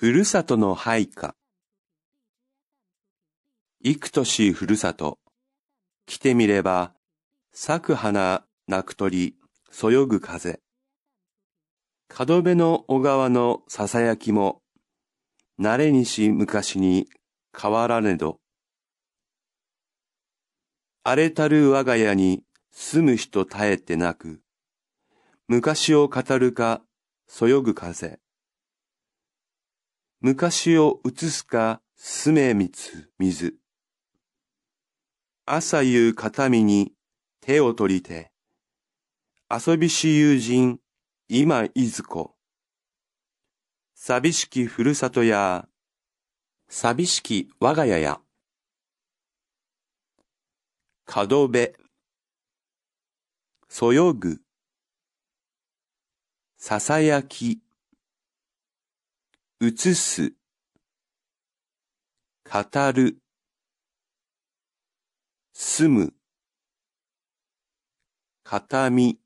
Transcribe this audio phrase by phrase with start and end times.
[0.00, 1.34] ふるさとの配下。
[3.84, 5.18] 幾年ふるさと。
[6.06, 6.94] 来てみれば、
[7.52, 9.36] 咲く花、泣く鳥、
[9.70, 10.60] そよぐ風。
[12.08, 14.62] 角辺の小川のささやきも、
[15.60, 17.06] 慣れにし昔に
[17.54, 18.40] 変わらねど。
[21.02, 24.40] 荒れたる我が家に住む人絶えてなく、
[25.46, 26.80] 昔を語るか、
[27.26, 28.18] そよぐ風。
[30.22, 33.56] 昔を映すか、すめみつ、水。
[35.46, 36.92] 朝夕片身に
[37.40, 38.30] 手を取りて、
[39.50, 40.78] 遊びし友人、
[41.26, 42.34] 今いずこ。
[43.94, 45.66] 寂しきふるさとや、
[46.68, 48.20] 寂しき我が家や。
[51.06, 51.72] 角辺、
[53.70, 54.42] そよぐ、
[56.58, 57.62] ささやき、
[59.62, 60.32] 映す、
[62.50, 63.18] 語る、
[65.52, 66.14] 住む、
[68.42, 69.20] 形見、